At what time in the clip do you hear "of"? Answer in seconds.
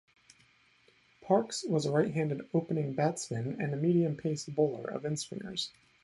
4.89-5.03